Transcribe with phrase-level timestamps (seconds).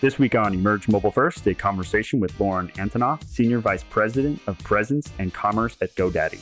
[0.00, 4.58] This week on Emerge Mobile First, a conversation with Lauren Antonoff, Senior Vice President of
[4.60, 6.40] Presence and Commerce at GoDaddy.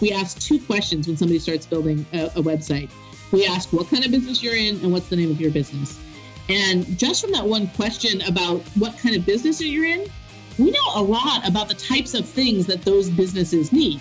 [0.00, 2.90] We ask two questions when somebody starts building a, a website.
[3.30, 6.00] We ask what kind of business you're in and what's the name of your business.
[6.48, 10.06] And just from that one question about what kind of business you're in,
[10.58, 14.00] we know a lot about the types of things that those businesses need.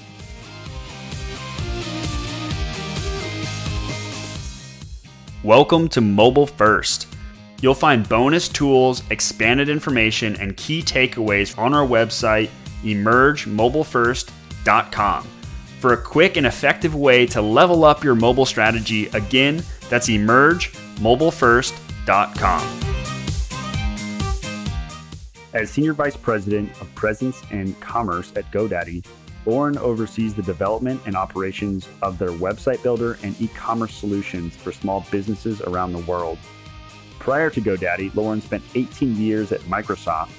[5.44, 7.17] Welcome to Mobile First.
[7.62, 12.52] You'll find bonus tools, expanded information, and key takeaways on our website,
[12.84, 15.28] emergemobilefirst.com.
[15.80, 22.84] For a quick and effective way to level up your mobile strategy, again, that's emergemobilefirst.com.
[25.54, 29.04] As Senior Vice President of Presence and Commerce at GoDaddy,
[29.48, 34.72] Lauren oversees the development and operations of their website builder and e commerce solutions for
[34.72, 36.38] small businesses around the world.
[37.28, 40.30] Prior to GoDaddy, Lauren spent 18 years at Microsoft,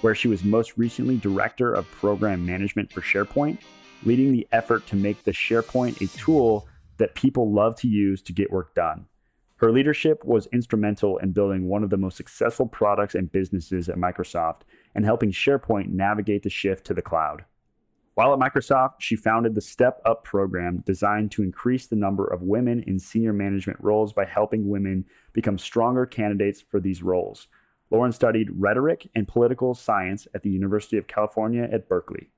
[0.00, 3.58] where she was most recently Director of Program Management for SharePoint,
[4.02, 8.32] leading the effort to make the SharePoint a tool that people love to use to
[8.32, 9.06] get work done.
[9.58, 13.94] Her leadership was instrumental in building one of the most successful products and businesses at
[13.94, 14.62] Microsoft
[14.96, 17.44] and helping SharePoint navigate the shift to the cloud.
[18.14, 22.42] While at Microsoft, she founded the Step Up program designed to increase the number of
[22.42, 27.48] women in senior management roles by helping women become stronger candidates for these roles.
[27.90, 32.28] Lauren studied rhetoric and political science at the University of California at Berkeley.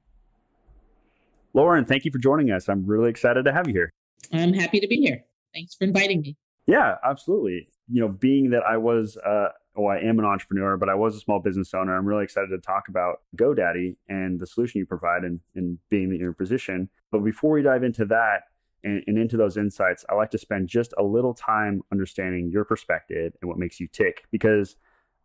[1.55, 2.69] Lauren, thank you for joining us.
[2.69, 3.91] I'm really excited to have you here.
[4.33, 5.25] I'm happy to be here.
[5.53, 6.37] Thanks for inviting me.
[6.67, 7.69] Yeah, absolutely.
[7.89, 11.17] You know, being that I was uh, oh, I am an entrepreneur, but I was
[11.17, 11.97] a small business owner.
[11.97, 16.13] I'm really excited to talk about GoDaddy and the solution you provide and, and being
[16.13, 16.89] in your position.
[17.11, 18.45] But before we dive into that
[18.85, 22.65] and, and into those insights, I like to spend just a little time understanding your
[22.65, 24.77] perspective and what makes you tick because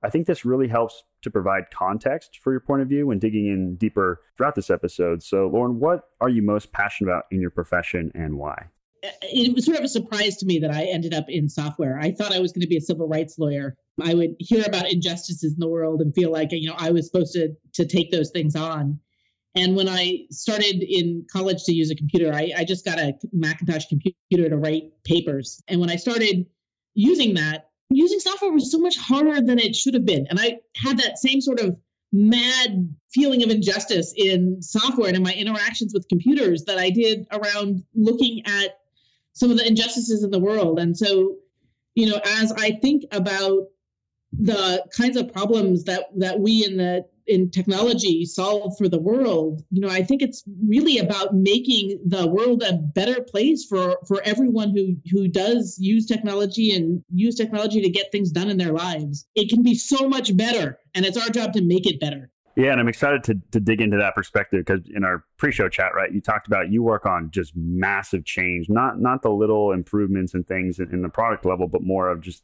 [0.02, 3.48] I think this really helps to provide context for your point of view when digging
[3.48, 5.22] in deeper throughout this episode.
[5.22, 8.68] So, Lauren, what are you most passionate about in your profession and why?
[9.02, 12.00] It was sort of a surprise to me that I ended up in software.
[12.00, 13.76] I thought I was going to be a civil rights lawyer.
[14.02, 17.08] I would hear about injustices in the world and feel like you know I was
[17.08, 19.00] supposed to to take those things on.
[19.56, 23.14] And when I started in college to use a computer, I, I just got a
[23.34, 25.62] Macintosh computer to write papers.
[25.68, 26.46] And when I started
[26.94, 30.28] using that, using software was so much harder than it should have been.
[30.30, 31.76] And I had that same sort of
[32.12, 37.28] mad feeling of injustice in software and in my interactions with computers that I did
[37.32, 38.79] around looking at
[39.34, 40.80] some of the injustices in the world.
[40.80, 41.36] And so,
[41.96, 43.68] you know, as I think about
[44.32, 49.64] the kinds of problems that that we in the in technology solve for the world
[49.72, 54.22] you know i think it's really about making the world a better place for for
[54.24, 58.74] everyone who who does use technology and use technology to get things done in their
[58.74, 62.32] lives it can be so much better and it's our job to make it better
[62.56, 65.94] yeah, and I'm excited to to dig into that perspective because in our pre-show chat,
[65.96, 70.34] right, you talked about you work on just massive change, not not the little improvements
[70.34, 72.44] and things in, in the product level, but more of just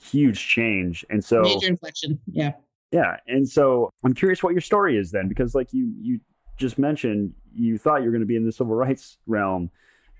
[0.00, 1.04] huge change.
[1.10, 2.52] And so major inflection, yeah,
[2.90, 3.16] yeah.
[3.26, 6.20] And so I'm curious what your story is then, because like you you
[6.56, 9.70] just mentioned, you thought you were going to be in the civil rights realm,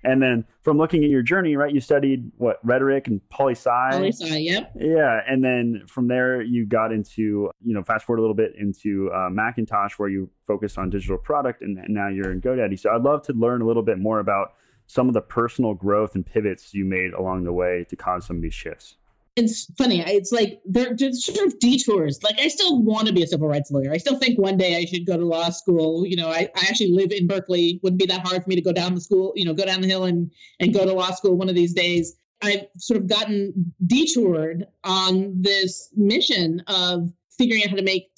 [0.03, 3.89] and then from looking at your journey, right, you studied what rhetoric and poli sci.
[3.91, 4.71] Poli sci, yep.
[4.75, 8.53] Yeah, and then from there you got into, you know, fast forward a little bit
[8.57, 12.79] into uh, Macintosh, where you focused on digital product, and, and now you're in GoDaddy.
[12.79, 14.53] So I'd love to learn a little bit more about
[14.87, 18.37] some of the personal growth and pivots you made along the way to cause some
[18.37, 18.97] of these shifts
[19.35, 20.01] it's funny.
[20.01, 22.21] It's like they're just sort of detours.
[22.21, 23.91] Like I still want to be a civil rights lawyer.
[23.91, 26.05] I still think one day I should go to law school.
[26.05, 27.79] You know, I, I actually live in Berkeley.
[27.81, 29.81] Wouldn't be that hard for me to go down the school, you know, go down
[29.81, 32.15] the hill and and go to law school one of these days.
[32.43, 38.11] I've sort of gotten detoured on this mission of figuring out how to make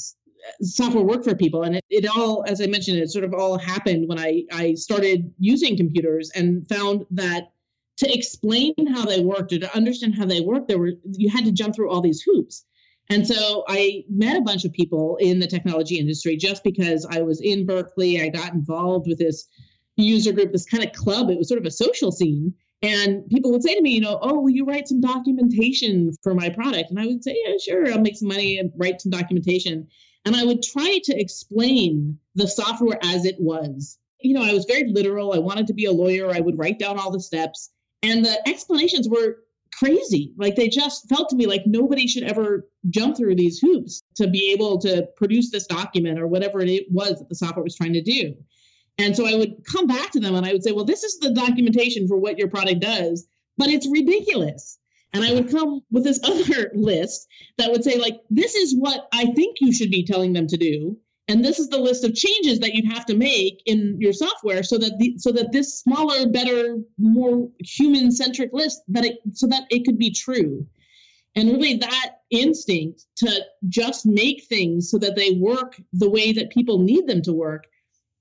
[0.62, 3.58] software work for people and it, it all as i mentioned it sort of all
[3.58, 7.53] happened when i i started using computers and found that
[7.98, 11.46] to explain how they worked or to understand how they worked, there were you had
[11.46, 12.66] to jump through all these hoops.
[13.10, 17.22] And so I met a bunch of people in the technology industry just because I
[17.22, 18.22] was in Berkeley.
[18.22, 19.48] I got involved with this
[19.98, 21.30] user group, this kind of club.
[21.30, 22.54] It was sort of a social scene.
[22.82, 26.34] And people would say to me, you know, oh, will you write some documentation for
[26.34, 26.90] my product?
[26.90, 29.88] And I would say, yeah, sure, I'll make some money and write some documentation.
[30.26, 33.98] And I would try to explain the software as it was.
[34.20, 35.34] You know, I was very literal.
[35.34, 36.32] I wanted to be a lawyer.
[36.32, 37.70] I would write down all the steps.
[38.04, 39.38] And the explanations were
[39.78, 40.34] crazy.
[40.38, 44.28] Like they just felt to me like nobody should ever jump through these hoops to
[44.28, 47.94] be able to produce this document or whatever it was that the software was trying
[47.94, 48.36] to do.
[49.00, 51.18] And so I would come back to them and I would say, well, this is
[51.20, 53.26] the documentation for what your product does,
[53.58, 54.78] but it's ridiculous.
[55.14, 57.28] And I would come with this other list
[57.58, 60.58] that would say, like, this is what I think you should be telling them to
[60.58, 60.98] do.
[61.28, 64.62] And this is the list of changes that you'd have to make in your software
[64.62, 69.64] so that the so that this smaller, better, more human-centric list that it so that
[69.70, 70.68] it could be true.
[71.36, 76.52] And really that instinct to just make things so that they work the way that
[76.52, 77.64] people need them to work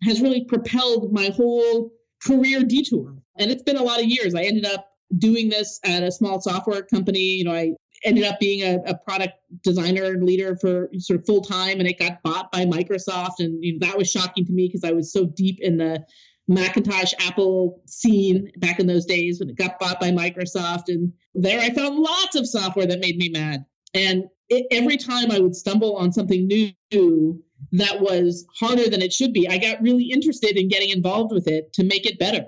[0.02, 1.90] has really propelled my whole
[2.25, 3.16] career detour.
[3.37, 4.34] And it's been a lot of years.
[4.34, 4.88] I ended up
[5.19, 7.20] doing this at a small software company.
[7.20, 7.72] You know, I
[8.04, 11.88] ended up being a, a product designer and leader for sort of full time, and
[11.88, 13.38] it got bought by Microsoft.
[13.38, 16.04] And you know, that was shocking to me because I was so deep in the
[16.49, 20.88] Macintosh Apple scene back in those days when it got bought by Microsoft.
[20.88, 23.64] And there I found lots of software that made me mad.
[23.94, 29.12] And it, every time I would stumble on something new that was harder than it
[29.12, 32.46] should be, I got really interested in getting involved with it to make it better.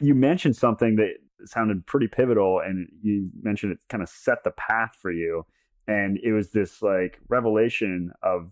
[0.00, 1.14] You mentioned something that
[1.48, 5.46] sounded pretty pivotal, and you mentioned it kind of set the path for you.
[5.86, 8.50] And it was this like revelation of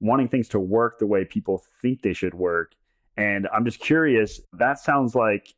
[0.00, 2.72] wanting things to work the way people think they should work.
[3.16, 5.54] And I'm just curious, that sounds like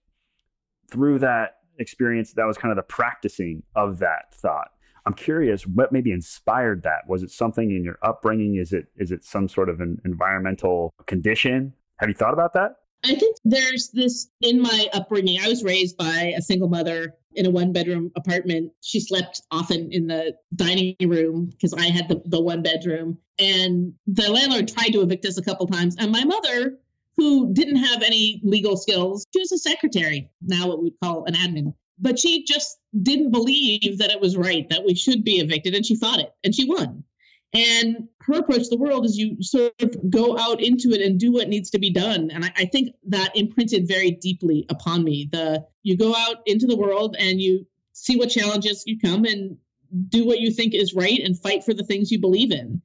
[0.90, 4.68] through that experience, that was kind of the practicing of that thought.
[5.06, 7.08] I'm curious what maybe inspired that.
[7.08, 8.56] Was it something in your upbringing?
[8.56, 11.72] Is it is it some sort of an environmental condition?
[11.96, 12.72] Have you thought about that?
[13.04, 15.40] I think there's this in my upbringing.
[15.40, 18.72] I was raised by a single mother in a one bedroom apartment.
[18.82, 23.18] She slept often in the dining room because I had the, the one bedroom.
[23.38, 25.96] And the landlord tried to evict us a couple times.
[25.98, 26.78] And my mother,
[27.16, 31.34] who didn't have any legal skills, she was a secretary, now what we'd call an
[31.34, 35.74] admin but she just didn't believe that it was right that we should be evicted
[35.74, 37.04] and she fought it and she won
[37.54, 41.18] and her approach to the world is you sort of go out into it and
[41.18, 42.30] do what needs to be done.
[42.30, 45.28] And I, I, think that imprinted very deeply upon me.
[45.32, 49.56] The you go out into the world and you see what challenges you come and
[50.10, 52.82] do what you think is right and fight for the things you believe in.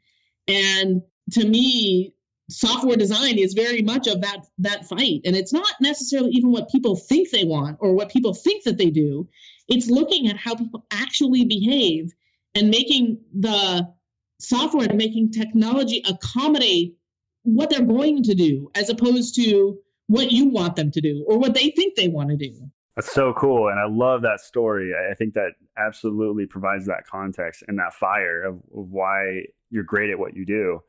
[0.48, 1.02] And
[1.32, 2.14] to me
[2.50, 5.22] software design is very much of that that fight.
[5.26, 8.78] And it's not necessarily even what people think they want or what people think that
[8.78, 9.28] they do.
[9.68, 12.14] It's looking at how people actually behave
[12.56, 13.94] and making the
[14.40, 16.96] software making technology accommodate
[17.44, 19.78] what they're going to do as opposed to
[20.08, 22.54] what you want them to do or what they think they want to do.
[22.96, 24.94] That's so cool and i love that story.
[24.94, 30.12] I think that absolutely provides that context and that fire of, of why you're great
[30.12, 30.82] at what you do.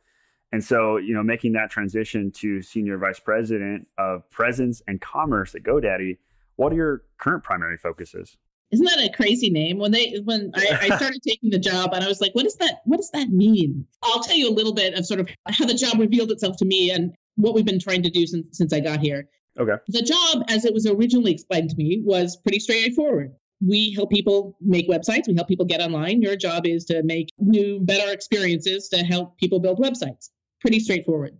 [0.52, 5.54] And so, you know, making that transition to senior vice president of presence and commerce
[5.54, 6.18] at GoDaddy,
[6.56, 8.36] what are your current primary focuses?
[8.74, 9.78] Isn't that a crazy name?
[9.78, 12.56] When they when I, I started taking the job and I was like, what does
[12.56, 13.86] that what does that mean?
[14.02, 16.64] I'll tell you a little bit of sort of how the job revealed itself to
[16.64, 19.28] me and what we've been trying to do since since I got here.
[19.58, 19.74] Okay.
[19.88, 23.32] The job, as it was originally explained to me, was pretty straightforward
[23.64, 27.28] we help people make websites we help people get online your job is to make
[27.38, 30.30] new better experiences to help people build websites
[30.64, 31.36] pretty straightforward.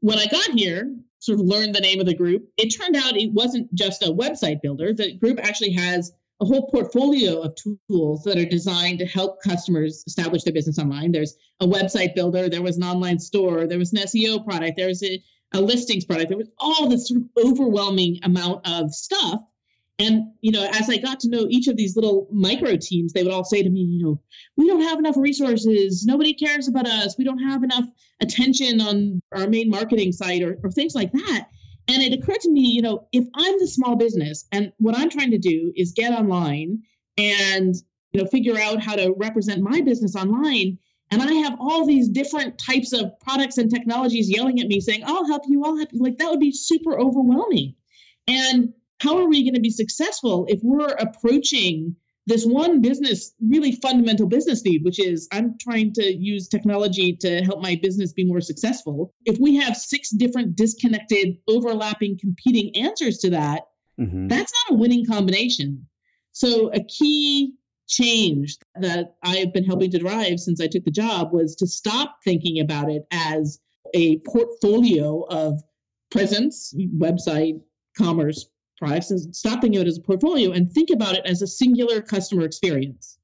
[0.00, 3.16] When I got here, sort of learned the name of the group, it turned out
[3.16, 4.94] it wasn't just a website builder.
[4.94, 6.10] The group actually has
[6.42, 7.56] a whole portfolio of
[7.88, 11.12] tools that are designed to help customers establish their business online.
[11.12, 14.88] There's a website builder, there was an online store, there was an SEO product, there
[14.88, 15.22] was a,
[15.54, 19.40] a listings product, there was all this sort of overwhelming amount of stuff
[20.02, 23.22] and, you know, as I got to know each of these little micro teams, they
[23.22, 24.20] would all say to me, you know,
[24.56, 26.04] we don't have enough resources.
[26.04, 27.16] Nobody cares about us.
[27.16, 27.84] We don't have enough
[28.20, 31.48] attention on our main marketing site or, or things like that.
[31.88, 35.10] And it occurred to me, you know, if I'm the small business and what I'm
[35.10, 36.82] trying to do is get online
[37.16, 37.74] and,
[38.12, 40.78] you know, figure out how to represent my business online,
[41.10, 45.02] and I have all these different types of products and technologies yelling at me saying,
[45.04, 47.74] I'll help you, I'll help you, like that would be super overwhelming.
[48.26, 53.72] And how are we going to be successful if we're approaching this one business really
[53.76, 58.24] fundamental business need which is i'm trying to use technology to help my business be
[58.24, 63.62] more successful if we have six different disconnected overlapping competing answers to that
[64.00, 64.28] mm-hmm.
[64.28, 65.86] that's not a winning combination
[66.32, 67.54] so a key
[67.88, 72.16] change that i've been helping to drive since i took the job was to stop
[72.24, 73.58] thinking about it as
[73.94, 75.60] a portfolio of
[76.10, 77.60] presence website
[77.98, 78.46] commerce
[78.78, 81.46] products and stop thinking of it as a portfolio and think about it as a
[81.46, 83.18] singular customer experience.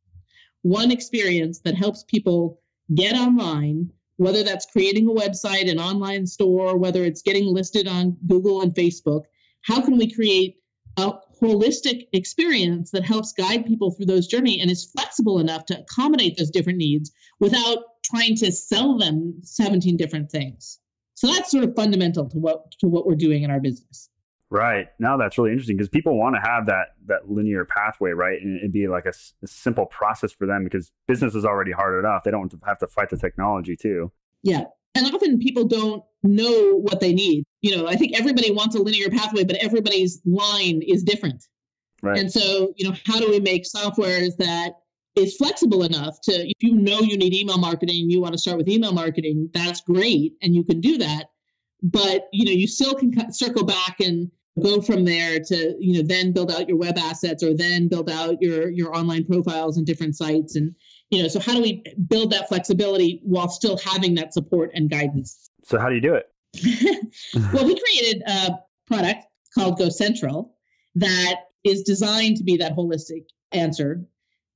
[0.62, 2.60] One experience that helps people
[2.94, 8.16] get online, whether that's creating a website, an online store, whether it's getting listed on
[8.26, 9.22] Google and Facebook.
[9.62, 10.56] How can we create
[10.96, 15.78] a holistic experience that helps guide people through those journey and is flexible enough to
[15.78, 20.80] accommodate those different needs without trying to sell them 17 different things.
[21.14, 24.08] So that's sort of fundamental to what to what we're doing in our business.
[24.50, 24.86] Right.
[24.98, 28.40] Now that's really interesting because people want to have that that linear pathway, right?
[28.40, 29.12] And it'd be like a,
[29.42, 32.24] a, simple process for them because business is already hard enough.
[32.24, 34.10] They don't have to fight the technology too.
[34.42, 34.64] Yeah.
[34.94, 37.44] And often people don't know what they need.
[37.60, 41.44] You know, I think everybody wants a linear pathway, but everybody's line is different.
[42.02, 42.18] Right.
[42.18, 44.72] And so, you know, how do we make softwares that
[45.14, 48.56] is flexible enough to if you know you need email marketing, you want to start
[48.56, 51.26] with email marketing, that's great and you can do that.
[51.82, 56.06] But, you know, you still can circle back and go from there to, you know,
[56.06, 59.86] then build out your web assets or then build out your your online profiles and
[59.86, 60.74] different sites and
[61.10, 64.90] you know, so how do we build that flexibility while still having that support and
[64.90, 65.50] guidance?
[65.64, 66.26] So how do you do it?
[67.52, 69.24] well, we created a product
[69.54, 70.54] called Go Central
[70.96, 74.04] that is designed to be that holistic answer.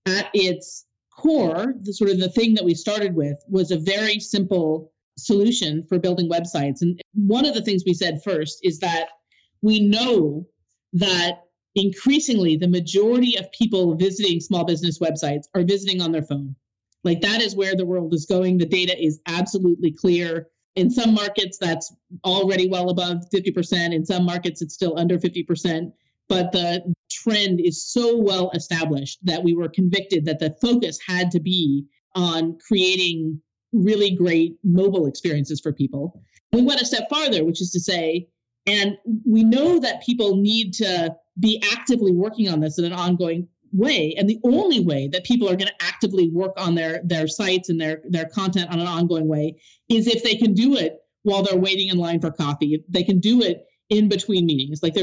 [0.06, 0.84] At its
[1.16, 5.84] core, the sort of the thing that we started with was a very simple solution
[5.88, 6.82] for building websites.
[6.82, 9.08] And one of the things we said first is that
[9.62, 10.46] we know
[10.92, 16.54] that increasingly the majority of people visiting small business websites are visiting on their phone.
[17.04, 18.58] Like that is where the world is going.
[18.58, 20.48] The data is absolutely clear.
[20.76, 23.94] In some markets, that's already well above 50%.
[23.94, 25.92] In some markets, it's still under 50%.
[26.28, 31.30] But the trend is so well established that we were convicted that the focus had
[31.32, 33.40] to be on creating
[33.72, 36.22] really great mobile experiences for people.
[36.52, 38.28] We went a step farther, which is to say,
[38.66, 43.48] and we know that people need to be actively working on this in an ongoing
[43.72, 44.14] way.
[44.16, 47.68] And the only way that people are going to actively work on their their sites
[47.68, 49.56] and their their content on an ongoing way
[49.88, 52.74] is if they can do it while they're waiting in line for coffee.
[52.74, 54.82] If they can do it in between meetings.
[54.82, 54.96] Like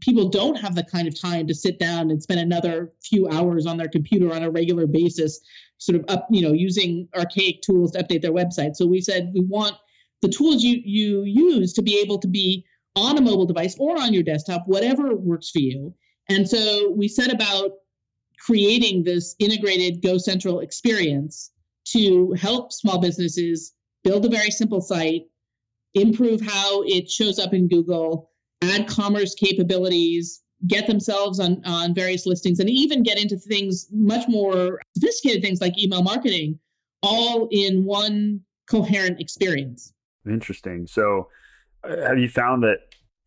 [0.00, 3.66] people don't have the kind of time to sit down and spend another few hours
[3.66, 5.40] on their computer on a regular basis,
[5.78, 8.76] sort of up, you know, using archaic tools to update their website.
[8.76, 9.74] So we said we want
[10.22, 12.64] the tools you you use to be able to be
[12.98, 15.94] on a mobile device or on your desktop, whatever works for you.
[16.28, 17.70] And so we set about
[18.38, 21.50] creating this integrated Go Central experience
[21.92, 23.74] to help small businesses
[24.04, 25.22] build a very simple site,
[25.94, 28.30] improve how it shows up in Google,
[28.62, 34.28] add commerce capabilities, get themselves on, on various listings, and even get into things much
[34.28, 36.58] more sophisticated things like email marketing,
[37.02, 39.92] all in one coherent experience.
[40.26, 40.86] Interesting.
[40.86, 41.28] So
[41.84, 42.78] uh, have you found that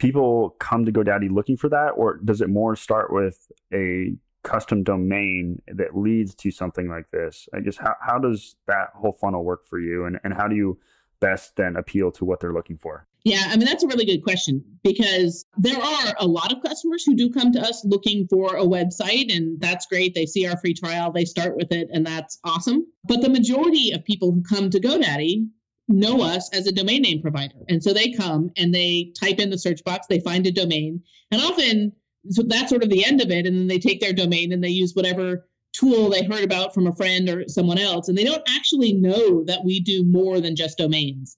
[0.02, 4.84] people come to GoDaddy looking for that, or does it more start with a custom
[4.84, 7.48] domain that leads to something like this?
[7.54, 10.56] I guess how, how does that whole funnel work for you, and, and how do
[10.56, 10.80] you
[11.20, 13.06] best then appeal to what they're looking for?
[13.24, 17.04] Yeah, I mean, that's a really good question because there are a lot of customers
[17.06, 20.16] who do come to us looking for a website, and that's great.
[20.16, 22.88] They see our free trial, they start with it, and that's awesome.
[23.04, 25.48] But the majority of people who come to GoDaddy
[25.92, 27.56] know us as a domain name provider.
[27.70, 31.02] And so they come and they type in the search box, they find a domain,
[31.32, 31.94] and often
[32.30, 33.46] so that's sort of the end of it.
[33.46, 36.88] And then they take their domain and they use whatever tool they heard about from
[36.88, 38.08] a friend or someone else.
[38.08, 41.38] And they don't actually know that we do more than just domains.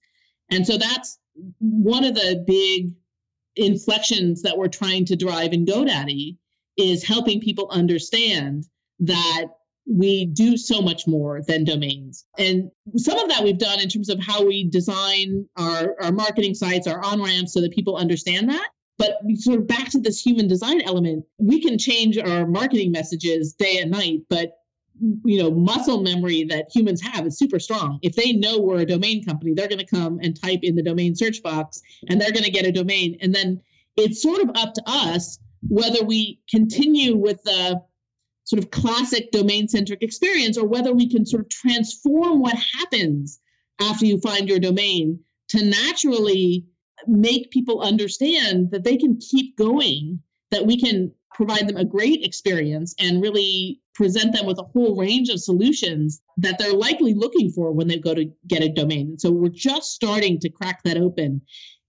[0.50, 1.20] And so that's
[1.60, 2.92] one of the big
[3.56, 6.38] inflections that we're trying to drive in GoDaddy
[6.78, 8.66] is helping people understand
[9.00, 9.46] that
[9.86, 12.26] we do so much more than domains.
[12.38, 16.56] And some of that we've done in terms of how we design our, our marketing
[16.56, 18.70] sites, our on ramps, so that people understand that.
[18.98, 23.54] But sort of back to this human design element, we can change our marketing messages
[23.54, 24.54] day and night, but
[25.26, 28.00] you know, muscle memory that humans have is super strong.
[28.04, 30.84] If they know we're a domain company, they're going to come and type in the
[30.84, 33.18] domain search box and they're going to get a domain.
[33.20, 33.60] And then
[33.98, 37.82] it's sort of up to us whether we continue with the
[38.46, 43.40] sort of classic domain centric experience or whether we can sort of transform what happens
[43.80, 45.20] after you find your domain
[45.50, 46.66] to naturally
[47.08, 50.20] make people understand that they can keep going,
[50.52, 54.96] that we can provide them a great experience and really present them with a whole
[54.96, 59.08] range of solutions that they're likely looking for when they go to get a domain.
[59.08, 61.42] And so we're just starting to crack that open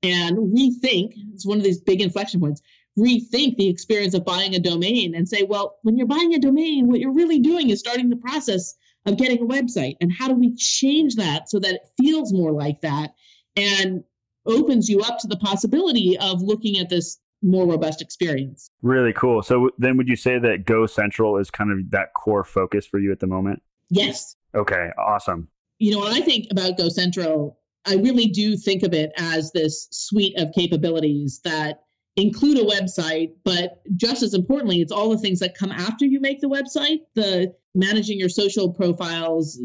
[0.02, 1.14] and rethink.
[1.32, 2.62] It's one of these big inflection points
[2.98, 6.86] rethink the experience of buying a domain and say, well, when you're buying a domain,
[6.86, 8.74] what you're really doing is starting the process
[9.06, 9.96] of getting a website.
[10.00, 13.14] And how do we change that so that it feels more like that
[13.56, 14.04] and
[14.46, 18.70] opens you up to the possibility of looking at this more robust experience?
[18.82, 19.42] Really cool.
[19.42, 22.98] So then would you say that Go Central is kind of that core focus for
[22.98, 23.62] you at the moment?
[23.90, 24.36] Yes.
[24.54, 25.48] Okay, awesome.
[25.78, 29.52] You know, when I think about Go Central, I really do think of it as
[29.52, 31.83] this suite of capabilities that
[32.16, 36.21] include a website, but just as importantly, it's all the things that come after you
[36.21, 39.61] make the website, the managing your social profiles,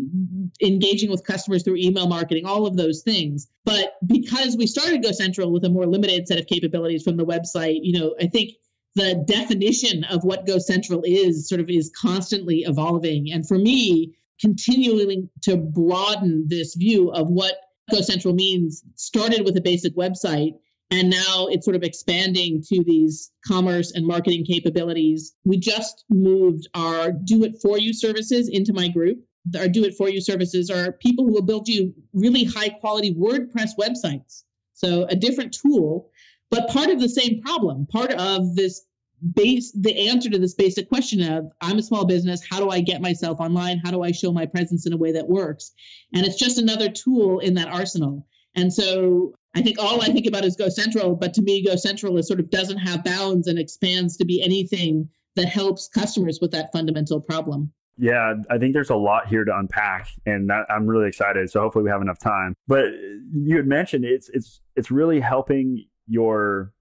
[0.62, 3.48] engaging with customers through email marketing, all of those things.
[3.66, 7.26] But because we started Go Central with a more limited set of capabilities from the
[7.26, 8.54] website, you know, I think
[8.96, 13.32] the definition of what Go Central is sort of is constantly evolving.
[13.32, 17.54] And for me, continuing to broaden this view of what
[17.92, 20.54] Go Central means started with a basic website
[20.92, 25.36] and now it's sort of expanding to these commerce and marketing capabilities.
[25.46, 29.20] We just moved our do it for you services into my group.
[29.58, 33.14] Our do it for you services are people who will build you really high quality
[33.14, 34.44] WordPress websites.
[34.74, 36.10] So a different tool,
[36.50, 38.86] but part of the same problem, part of this
[39.34, 42.80] base the answer to this basic question of I'm a small business, how do I
[42.80, 43.80] get myself online?
[43.84, 45.72] How do I show my presence in a way that works?
[46.14, 48.26] And it's just another tool in that arsenal.
[48.56, 51.76] And so I think all I think about is Go Central, but to me, Go
[51.76, 56.40] Central is sort of doesn't have bounds and expands to be anything that helps customers
[56.42, 57.72] with that fundamental problem.
[57.98, 61.50] Yeah, I think there's a lot here to unpack, and that, I'm really excited.
[61.50, 62.56] So hopefully we have enough time.
[62.68, 62.86] But
[63.34, 66.74] you had mentioned it's it's it's really helping your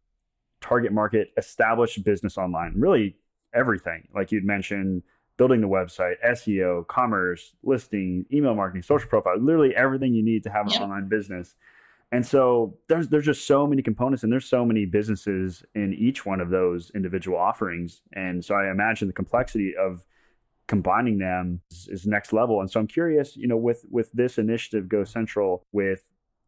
[0.60, 2.74] target market establish business online.
[2.76, 3.16] Really
[3.52, 5.02] everything, like you'd mentioned,
[5.38, 10.50] building the website, SEO, commerce, listing, email marketing, social profile, literally everything you need to
[10.50, 10.82] have an yep.
[10.82, 11.54] online business.
[12.10, 16.24] And so there's there's just so many components and there's so many businesses in each
[16.24, 18.00] one of those individual offerings.
[18.14, 20.06] And so I imagine the complexity of
[20.68, 22.60] combining them is, is next level.
[22.60, 26.04] And so I'm curious, you know, with with this initiative Go Central, with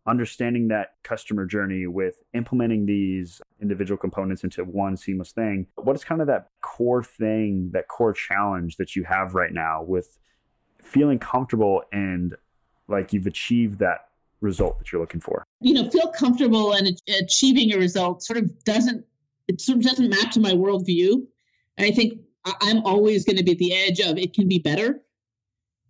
[0.07, 6.05] understanding that customer journey, with implementing these individual components into one seamless thing, what is
[6.05, 10.19] kind of that core thing, that core challenge that you have right now with
[10.83, 12.35] feeling comfortable and
[12.89, 14.10] like you've achieved that
[14.41, 15.45] result that you're looking for?
[15.61, 19.05] You know, feel comfortable and achieving a result sort of doesn't
[19.49, 21.27] it sort of doesn't map to my worldview.
[21.79, 25.03] I think I'm always going to be at the edge of it can be better.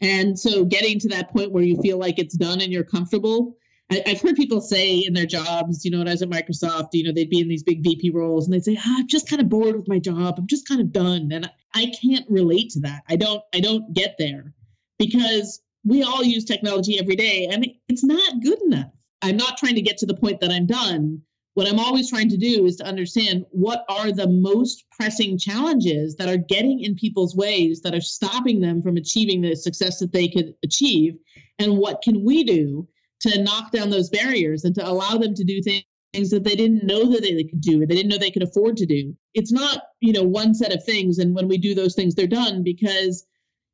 [0.01, 3.57] And so getting to that point where you feel like it's done and you're comfortable.
[3.91, 6.91] I, have heard people say in their jobs, you know, when I was at Microsoft,
[6.93, 9.29] you know, they'd be in these big VP roles and they'd say, ah, I'm just
[9.29, 10.37] kind of bored with my job.
[10.39, 11.31] I'm just kind of done.
[11.33, 13.03] And I can't relate to that.
[13.09, 14.55] I don't, I don't get there
[14.99, 18.91] because we all use technology every day and it's not good enough.
[19.23, 21.23] I'm not trying to get to the point that I'm done.
[21.55, 26.17] What I'm always trying to do is to understand what are the most pressing challenges
[26.17, 30.13] that are getting in people's ways that are stopping them from achieving the success that
[30.13, 31.15] they could achieve
[31.59, 32.89] and what can we do
[33.23, 36.57] to knock down those barriers and to allow them to do things things that they
[36.57, 39.15] didn't know that they could do or they didn't know they could afford to do
[39.35, 42.27] it's not you know one set of things and when we do those things they're
[42.27, 43.27] done because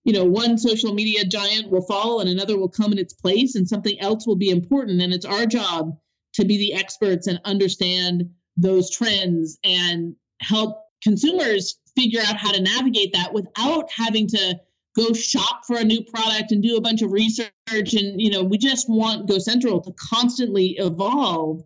[0.06, 3.56] you know, one social media giant will fall and another will come in its place
[3.56, 5.02] and something else will be important.
[5.02, 5.98] And it's our job
[6.34, 12.62] to be the experts and understand those trends and help consumers figure out how to
[12.62, 14.60] navigate that without having to
[14.94, 18.42] go shop for a new product and do a bunch of research and you know
[18.42, 21.62] we just want go central to constantly evolve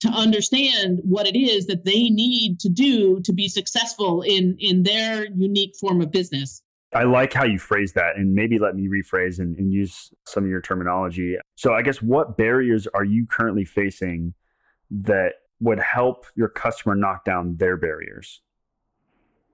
[0.00, 4.84] to understand what it is that they need to do to be successful in in
[4.84, 6.62] their unique form of business
[6.94, 10.44] I like how you phrase that, and maybe let me rephrase and, and, use some
[10.44, 11.36] of your terminology.
[11.54, 14.32] So, I guess what barriers are you currently facing
[14.90, 18.40] that would help your customer knock down their barriers?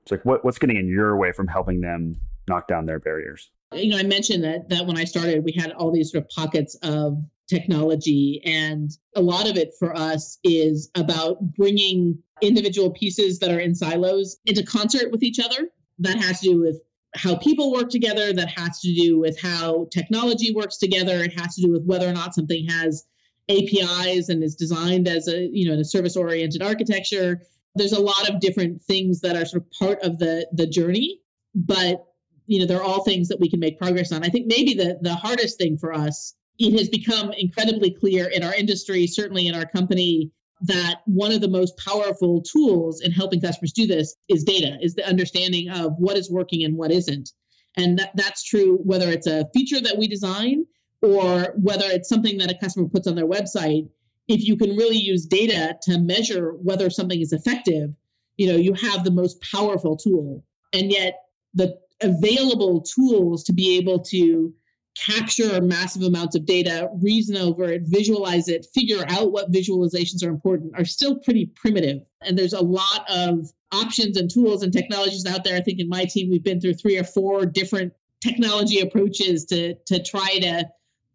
[0.02, 3.50] It's like what, what's getting in your way from helping them knock down their barriers?
[3.72, 6.30] You know, I mentioned that that when I started, we had all these sort of
[6.30, 7.18] pockets of
[7.48, 13.58] technology, and a lot of it for us is about bringing individual pieces that are
[13.58, 15.68] in silos into concert with each other.
[15.98, 16.80] That has to do with
[17.14, 21.22] how people work together that has to do with how technology works together.
[21.22, 23.04] It has to do with whether or not something has
[23.48, 27.42] apis and is designed as a you know in a service oriented architecture.
[27.76, 31.20] There's a lot of different things that are sort of part of the the journey
[31.54, 32.06] but
[32.46, 34.24] you know they're all things that we can make progress on.
[34.24, 38.44] I think maybe the the hardest thing for us it has become incredibly clear in
[38.44, 40.30] our industry certainly in our company
[40.64, 44.94] that one of the most powerful tools in helping customers do this is data, is
[44.94, 47.30] the understanding of what is working and what isn't.
[47.76, 50.64] And that, that's true whether it's a feature that we design
[51.02, 53.88] or whether it's something that a customer puts on their website.
[54.26, 57.90] If you can really use data to measure whether something is effective,
[58.36, 60.44] you know, you have the most powerful tool.
[60.72, 61.18] And yet
[61.52, 64.54] the available tools to be able to
[64.94, 70.30] capture massive amounts of data, reason over it, visualize it, figure out what visualizations are
[70.30, 71.98] important are still pretty primitive.
[72.22, 75.56] And there's a lot of options and tools and technologies out there.
[75.56, 79.74] I think in my team, we've been through three or four different technology approaches to,
[79.86, 80.64] to try to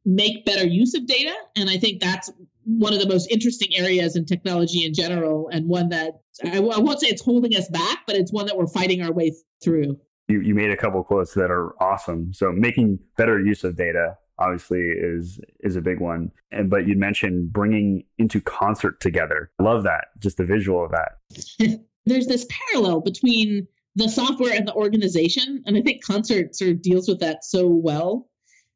[0.06, 1.34] make better use of data.
[1.56, 2.30] And I think that's
[2.66, 6.60] one of the most interesting areas in technology in general, and one that I, I
[6.60, 10.00] won't say it's holding us back, but it's one that we're fighting our way through.
[10.30, 12.34] You, you made a couple quotes that are awesome.
[12.34, 16.32] So making better use of data obviously is is a big one.
[16.52, 19.52] And but you mentioned bringing into concert together.
[19.60, 20.06] Love that.
[20.20, 21.80] Just the visual of that.
[22.06, 26.82] There's this parallel between the software and the organization, and I think concert sort of
[26.82, 28.28] deals with that so well.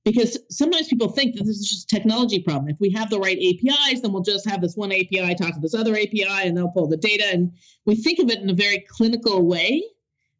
[0.05, 2.67] Because sometimes people think that this is just a technology problem.
[2.67, 5.61] If we have the right APIs, then we'll just have this one API talk to
[5.61, 7.23] this other API and they'll pull the data.
[7.31, 7.53] And
[7.85, 9.81] we think of it in a very clinical way,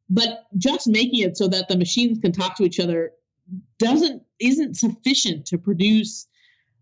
[0.09, 3.11] but just making it so that the machines can talk to each other
[3.79, 6.27] doesn't isn't sufficient to produce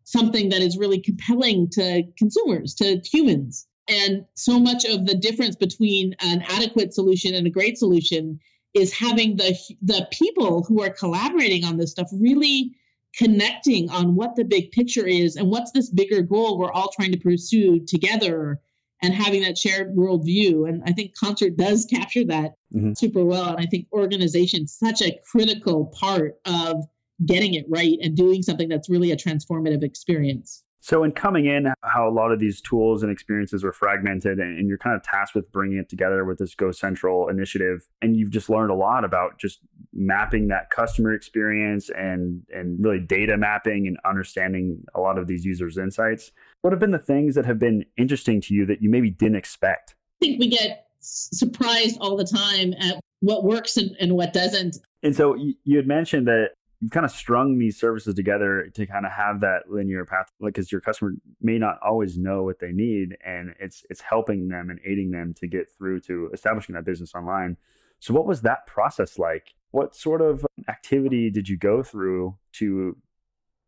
[0.04, 3.68] something that is really compelling to consumers, to humans.
[3.88, 8.40] And so much of the difference between an adequate solution and a great solution
[8.74, 12.76] is having the the people who are collaborating on this stuff really
[13.14, 17.12] connecting on what the big picture is and what's this bigger goal we're all trying
[17.12, 18.62] to pursue together
[19.02, 20.68] and having that shared worldview.
[20.68, 22.94] And I think concert does capture that mm-hmm.
[22.94, 23.50] super well.
[23.50, 26.86] And I think organization such a critical part of
[27.26, 30.64] getting it right and doing something that's really a transformative experience.
[30.84, 34.68] So, in coming in, how a lot of these tools and experiences were fragmented, and,
[34.68, 38.32] you're kind of tasked with bringing it together with this Go Central initiative, and you've
[38.32, 39.60] just learned a lot about just
[39.94, 45.46] mapping that customer experience and and really data mapping and understanding a lot of these
[45.46, 46.32] users' insights.
[46.62, 49.38] What have been the things that have been interesting to you that you maybe didn't
[49.38, 49.96] expect?
[50.22, 54.78] I think we get surprised all the time at what works and, and what doesn't.
[55.04, 56.50] And so you had mentioned that
[56.82, 60.54] you've kind of strung these services together to kind of have that linear path like
[60.54, 64.70] because your customer may not always know what they need and it's it's helping them
[64.70, 67.56] and aiding them to get through to establishing that business online
[68.00, 72.98] so what was that process like what sort of activity did you go through to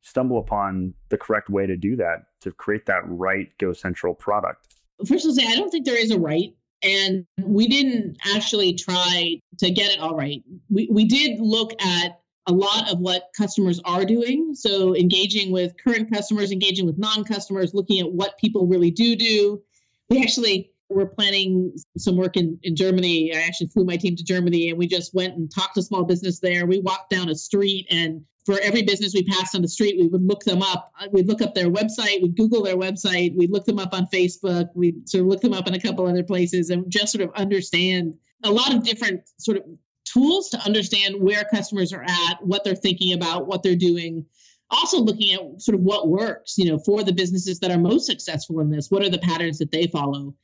[0.04, 4.76] stumble upon the correct way to do that to create that right go central product
[5.08, 9.40] first i'll say i don't think there is a right and we didn't actually try
[9.58, 13.80] to get it all right we, we did look at a lot of what customers
[13.86, 14.54] are doing.
[14.54, 19.16] So, engaging with current customers, engaging with non customers, looking at what people really do
[19.16, 19.62] do.
[20.10, 23.36] We actually were planning some work in, in Germany.
[23.36, 26.04] I actually flew my team to Germany and we just went and talked to small
[26.04, 26.66] business there.
[26.66, 30.08] We walked down a street and for every business we passed on the street, we
[30.08, 30.92] would look them up.
[31.00, 34.08] Uh, we'd look up their website, we'd Google their website, we'd look them up on
[34.08, 37.24] Facebook, we'd sort of look them up in a couple other places and just sort
[37.24, 39.64] of understand a lot of different sort of
[40.06, 44.26] tools to understand where customers are at, what they're thinking about, what they're doing.
[44.70, 48.06] Also looking at sort of what works, you know, for the businesses that are most
[48.06, 48.90] successful in this.
[48.90, 50.36] What are the patterns that they follow?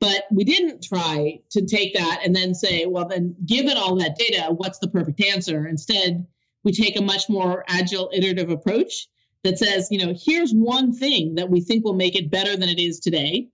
[0.00, 4.16] But we didn't try to take that and then say, well, then given all that
[4.16, 5.66] data, what's the perfect answer?
[5.66, 6.26] Instead,
[6.62, 9.08] we take a much more agile, iterative approach
[9.42, 12.68] that says, you know, here's one thing that we think will make it better than
[12.68, 13.48] it is today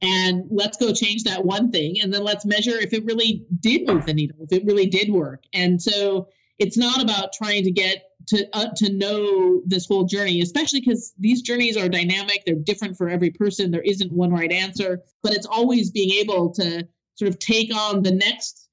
[0.00, 3.86] and let's go change that one thing and then let's measure if it really did
[3.86, 7.70] move the needle if it really did work and so it's not about trying to
[7.70, 12.54] get to uh, to know this whole journey especially because these journeys are dynamic they're
[12.54, 16.86] different for every person there isn't one right answer but it's always being able to
[17.14, 18.68] sort of take on the next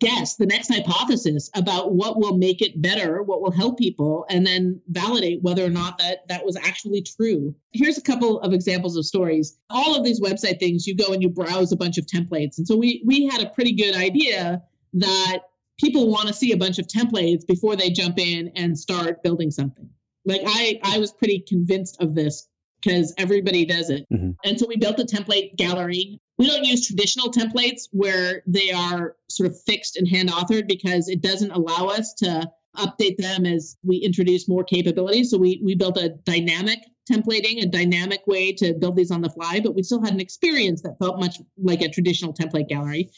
[0.00, 4.46] guess the next hypothesis about what will make it better, what will help people, and
[4.46, 7.54] then validate whether or not that that was actually true.
[7.72, 9.58] Here's a couple of examples of stories.
[9.68, 12.58] All of these website things, you go and you browse a bunch of templates.
[12.58, 14.62] And so we we had a pretty good idea
[14.94, 15.40] that
[15.80, 19.50] people want to see a bunch of templates before they jump in and start building
[19.50, 19.88] something.
[20.24, 22.48] Like I I was pretty convinced of this
[22.82, 24.06] because everybody does it.
[24.12, 24.30] Mm-hmm.
[24.44, 29.14] And so we built a template gallery we don't use traditional templates where they are
[29.28, 33.76] sort of fixed and hand authored because it doesn't allow us to update them as
[33.82, 35.30] we introduce more capabilities.
[35.30, 36.78] So we, we built a dynamic
[37.12, 40.20] templating, a dynamic way to build these on the fly, but we still had an
[40.20, 43.10] experience that felt much like a traditional template gallery.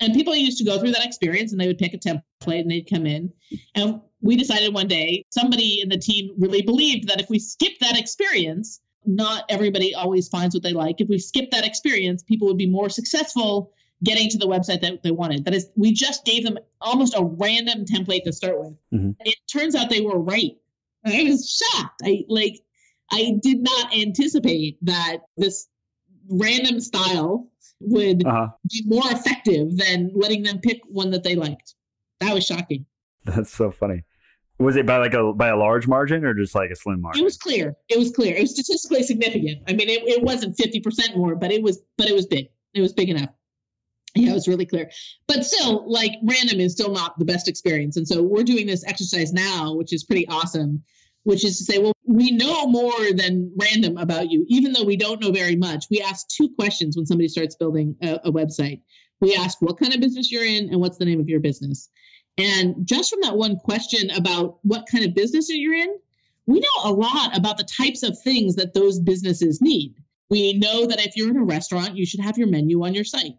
[0.00, 2.70] And people used to go through that experience and they would pick a template and
[2.70, 3.32] they'd come in.
[3.74, 7.78] And we decided one day, somebody in the team really believed that if we skip
[7.80, 11.00] that experience, not everybody always finds what they like.
[11.00, 13.72] If we skip that experience, people would be more successful
[14.04, 15.44] getting to the website that they wanted.
[15.44, 18.74] That is, we just gave them almost a random template to start with.
[18.92, 19.10] Mm-hmm.
[19.20, 20.56] It turns out they were right.
[21.06, 22.02] I was shocked.
[22.04, 22.60] I like
[23.10, 25.68] I did not anticipate that this
[26.28, 27.48] random style
[27.80, 28.48] would uh-huh.
[28.70, 31.74] be more effective than letting them pick one that they liked.
[32.20, 32.86] That was shocking.
[33.24, 34.04] That's so funny.
[34.58, 37.20] Was it by like a by a large margin or just like a slim margin?
[37.20, 37.76] It was clear.
[37.90, 38.34] It was clear.
[38.34, 39.62] It was statistically significant.
[39.68, 42.48] I mean, it, it wasn't fifty percent more, but it was but it was big.
[42.72, 43.30] It was big enough.
[44.14, 44.90] Yeah, it was really clear.
[45.28, 47.98] But still, like random is still not the best experience.
[47.98, 50.82] And so we're doing this exercise now, which is pretty awesome,
[51.26, 54.96] which is to say, well, we know more than random about you, even though we
[54.96, 55.86] don't know very much.
[55.90, 58.82] We ask two questions when somebody starts building a, a website.
[59.20, 61.88] We ask what kind of business you're in and what's the name of your business.
[62.38, 65.96] And just from that one question about what kind of business you're in,
[66.46, 69.96] we know a lot about the types of things that those businesses need.
[70.30, 73.04] We know that if you're in a restaurant, you should have your menu on your
[73.04, 73.34] site.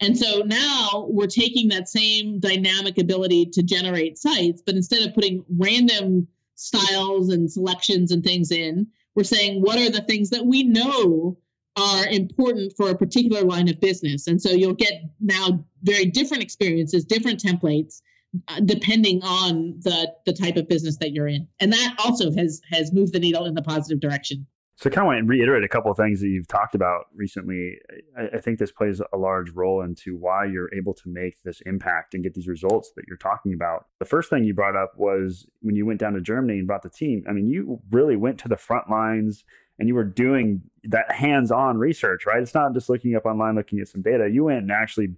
[0.00, 5.14] And so now we're taking that same dynamic ability to generate sites, but instead of
[5.14, 10.44] putting random styles and selections and things in, we're saying what are the things that
[10.44, 11.38] we know
[11.76, 14.26] are important for a particular line of business.
[14.26, 18.00] And so you'll get now very different experiences, different templates
[18.48, 21.46] uh, depending on the the type of business that you're in.
[21.60, 24.46] And that also has has moved the needle in the positive direction.
[24.78, 27.06] So, I kind of want to reiterate a couple of things that you've talked about
[27.12, 27.78] recently.
[28.16, 31.60] I, I, think this plays a large role into why you're able to make this
[31.62, 33.86] impact and get these results that you're talking about.
[33.98, 36.82] The first thing you brought up was when you went down to Germany and brought
[36.82, 37.24] the team.
[37.28, 39.42] I mean, you really went to the front lines
[39.80, 42.40] and you were doing that hands-on research, right?
[42.40, 44.30] It's not just looking up online, looking at some data.
[44.32, 45.16] You went and actually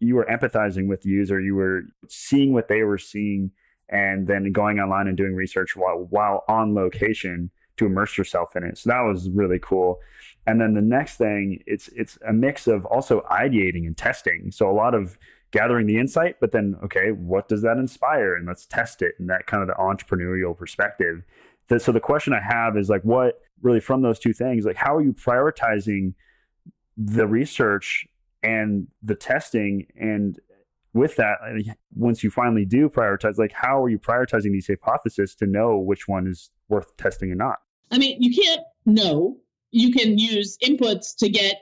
[0.00, 1.40] you were empathizing with the user.
[1.40, 3.52] You were seeing what they were seeing,
[3.88, 8.64] and then going online and doing research while while on location to immerse yourself in
[8.64, 8.78] it.
[8.78, 10.00] So that was really cool.
[10.46, 14.50] And then the next thing, it's it's a mix of also ideating and testing.
[14.50, 15.18] So a lot of
[15.50, 18.34] gathering the insight, but then okay, what does that inspire?
[18.34, 19.14] And let's test it.
[19.18, 21.24] And that kind of the entrepreneurial perspective.
[21.78, 24.96] So the question I have is like, what really from those two things, like how
[24.96, 26.14] are you prioritizing
[26.96, 28.06] the research
[28.42, 30.38] and the testing and
[30.94, 31.36] with that
[31.94, 36.08] once you finally do prioritize like how are you prioritizing these hypotheses to know which
[36.08, 37.58] one is worth testing or not
[37.90, 39.38] I mean, you can't know.
[39.70, 41.56] You can use inputs to get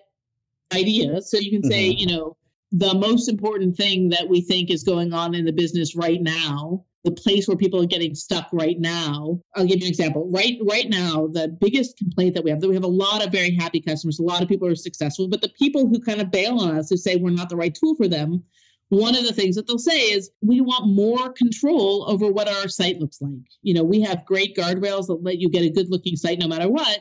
[0.75, 1.31] ideas.
[1.31, 1.99] So you can say, mm-hmm.
[1.99, 2.37] you know,
[2.73, 6.85] the most important thing that we think is going on in the business right now,
[7.05, 9.41] the place where people are getting stuck right now.
[9.55, 10.29] I'll give you an example.
[10.29, 13.31] Right right now, the biggest complaint that we have that we have a lot of
[13.31, 16.33] very happy customers, a lot of people are successful, but the people who kind of
[16.33, 18.43] bail on us who say we're not the right tool for them
[18.89, 22.69] one of the things that they'll say is we want more control over what our
[22.69, 23.33] site looks like.
[23.63, 26.47] You know, we have great guardrails that let you get a good looking site no
[26.47, 27.01] matter what,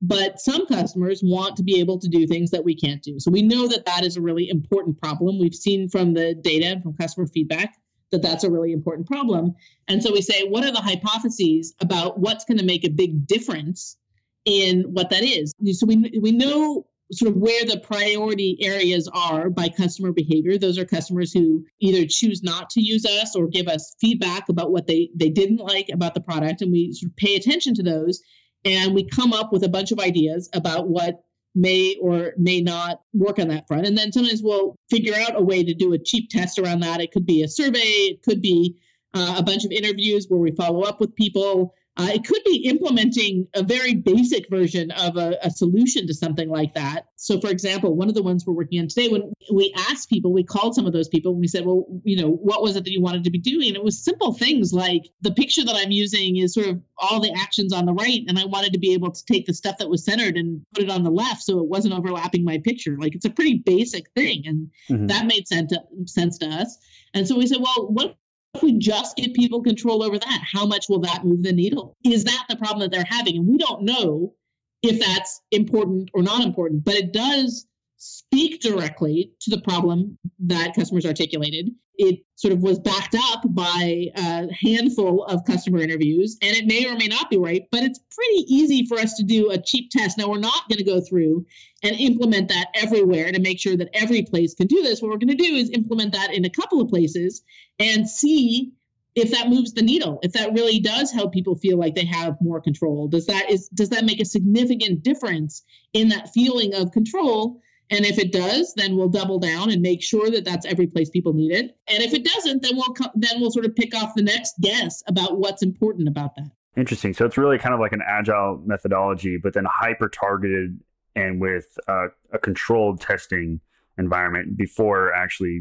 [0.00, 3.18] but some customers want to be able to do things that we can't do.
[3.18, 5.40] So we know that that is a really important problem.
[5.40, 7.74] We've seen from the data and from customer feedback
[8.10, 9.54] that that's a really important problem.
[9.88, 13.26] And so we say, what are the hypotheses about what's going to make a big
[13.26, 13.96] difference
[14.44, 15.52] in what that is?
[15.72, 20.58] So we we know sort of where the priority areas are by customer behavior.
[20.58, 24.72] Those are customers who either choose not to use us or give us feedback about
[24.72, 26.62] what they, they didn't like about the product.
[26.62, 28.20] And we sort of pay attention to those
[28.64, 31.22] and we come up with a bunch of ideas about what
[31.54, 33.86] may or may not work on that front.
[33.86, 37.00] And then sometimes we'll figure out a way to do a cheap test around that.
[37.00, 38.76] It could be a survey, it could be
[39.12, 41.74] uh, a bunch of interviews where we follow up with people.
[41.96, 46.48] Uh, it could be implementing a very basic version of a, a, solution to something
[46.48, 47.06] like that.
[47.14, 50.32] So, for example, one of the ones we're working on today, when we asked people,
[50.32, 52.82] we called some of those people and we said, well, you know, what was it
[52.82, 53.68] that you wanted to be doing?
[53.68, 57.20] And it was simple things like the picture that I'm using is sort of all
[57.20, 58.22] the actions on the right.
[58.26, 60.82] And I wanted to be able to take the stuff that was centered and put
[60.82, 62.96] it on the left so it wasn't overlapping my picture.
[62.98, 64.42] Like it's a pretty basic thing.
[64.46, 65.06] And mm-hmm.
[65.06, 66.76] that made sense to, sense to us.
[67.14, 68.16] And so we said, well, what
[68.54, 71.96] if we just give people control over that, how much will that move the needle?
[72.04, 73.36] Is that the problem that they're having?
[73.36, 74.34] And we don't know
[74.82, 77.66] if that's important or not important, but it does
[78.04, 81.70] speak directly to the problem that customers articulated.
[81.96, 86.86] It sort of was backed up by a handful of customer interviews, and it may
[86.86, 89.90] or may not be right, but it's pretty easy for us to do a cheap
[89.90, 90.18] test.
[90.18, 91.46] Now, we're not going to go through
[91.82, 95.00] and implement that everywhere to make sure that every place can do this.
[95.00, 97.42] What we're going to do is implement that in a couple of places
[97.78, 98.72] and see
[99.14, 102.36] if that moves the needle if that really does help people feel like they have
[102.40, 105.62] more control does that is does that make a significant difference
[105.92, 110.02] in that feeling of control and if it does, then we'll double down and make
[110.02, 111.76] sure that that's every place people need it.
[111.88, 114.54] And if it doesn't, then we'll co- then we'll sort of pick off the next
[114.60, 116.50] guess about what's important about that.
[116.76, 117.14] Interesting.
[117.14, 120.80] So it's really kind of like an agile methodology, but then hyper targeted
[121.14, 123.60] and with uh, a controlled testing
[123.96, 125.60] environment before actually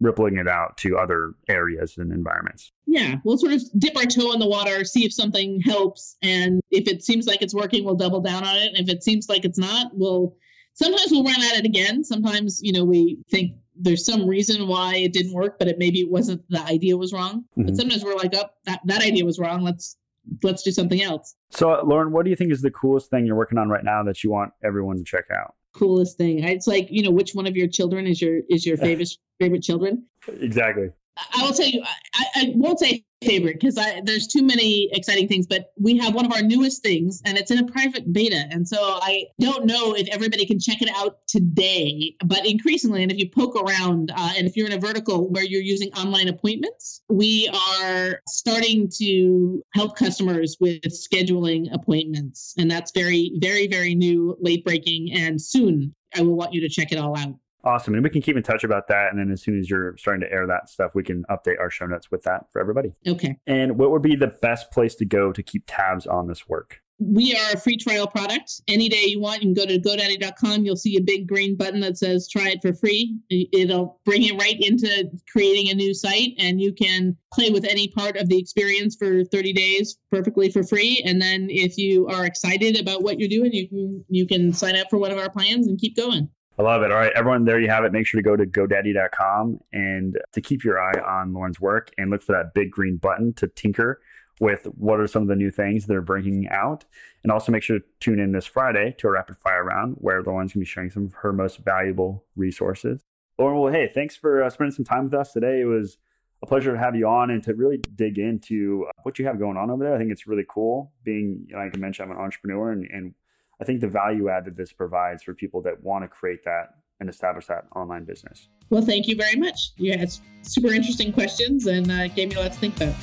[0.00, 2.72] rippling it out to other areas and environments.
[2.86, 6.62] Yeah, we'll sort of dip our toe in the water, see if something helps, and
[6.70, 8.74] if it seems like it's working, we'll double down on it.
[8.74, 10.34] And if it seems like it's not, we'll
[10.74, 12.04] sometimes we'll run at it again.
[12.04, 16.00] Sometimes, you know, we think there's some reason why it didn't work, but it maybe
[16.00, 17.44] it wasn't the idea was wrong.
[17.56, 17.66] Mm-hmm.
[17.66, 19.62] But sometimes we're like, oh, that, that idea was wrong.
[19.62, 19.96] Let's
[20.42, 21.34] let's do something else.
[21.50, 24.02] So, Lauren, what do you think is the coolest thing you're working on right now
[24.04, 25.54] that you want everyone to check out?
[25.74, 26.42] Coolest thing.
[26.44, 29.10] It's like, you know, which one of your children is your is your favorite
[29.40, 30.06] favorite children?
[30.28, 30.90] Exactly.
[31.16, 31.82] I will tell you,
[32.14, 36.26] I, I won't say favorite because there's too many exciting things, but we have one
[36.26, 38.44] of our newest things and it's in a private beta.
[38.50, 43.10] And so I don't know if everybody can check it out today, but increasingly, and
[43.10, 46.28] if you poke around uh, and if you're in a vertical where you're using online
[46.28, 52.54] appointments, we are starting to help customers with scheduling appointments.
[52.58, 56.68] And that's very, very, very new, late breaking, and soon I will want you to
[56.68, 57.34] check it all out.
[57.64, 57.94] Awesome.
[57.94, 59.10] And we can keep in touch about that.
[59.10, 61.70] And then as soon as you're starting to air that stuff, we can update our
[61.70, 62.92] show notes with that for everybody.
[63.06, 63.38] Okay.
[63.46, 66.80] And what would be the best place to go to keep tabs on this work?
[67.00, 68.60] We are a free trial product.
[68.68, 70.64] Any day you want, you can go to GoDaddy.com.
[70.64, 73.18] You'll see a big green button that says try it for free.
[73.30, 77.88] It'll bring you right into creating a new site, and you can play with any
[77.88, 81.02] part of the experience for 30 days perfectly for free.
[81.04, 84.76] And then if you are excited about what you're doing, you can you can sign
[84.76, 86.30] up for one of our plans and keep going.
[86.56, 86.92] I love it.
[86.92, 87.92] All right, everyone, there you have it.
[87.92, 92.10] Make sure to go to GoDaddy.com and to keep your eye on Lauren's work and
[92.10, 94.00] look for that big green button to tinker
[94.40, 96.84] with what are some of the new things they're bringing out.
[97.24, 100.22] And also make sure to tune in this Friday to a rapid fire round where
[100.22, 103.00] Lauren's going to be sharing some of her most valuable resources.
[103.36, 105.60] Lauren, well, hey, thanks for uh, spending some time with us today.
[105.60, 105.98] It was
[106.40, 109.56] a pleasure to have you on and to really dig into what you have going
[109.56, 109.94] on over there.
[109.94, 113.14] I think it's really cool being, like I mentioned, I'm an entrepreneur and, and
[113.60, 116.74] I think the value add that this provides for people that want to create that
[117.00, 118.48] and establish that online business.
[118.70, 119.72] Well, thank you very much.
[119.76, 120.12] You had
[120.42, 122.94] super interesting questions and uh, gave me a lot to think about.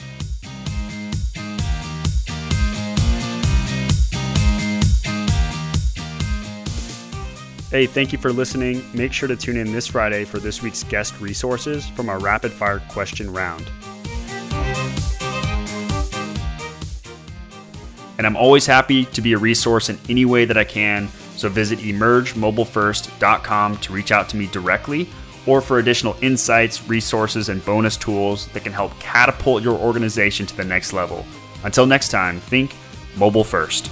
[7.69, 8.83] Hey, thank you for listening.
[8.93, 12.51] Make sure to tune in this Friday for this week's guest resources from our rapid
[12.51, 13.65] fire question round.
[18.21, 21.07] And I'm always happy to be a resource in any way that I can.
[21.37, 25.09] So visit emergemobilefirst.com to reach out to me directly
[25.47, 30.55] or for additional insights, resources, and bonus tools that can help catapult your organization to
[30.55, 31.25] the next level.
[31.63, 32.75] Until next time, think
[33.17, 33.89] mobile first.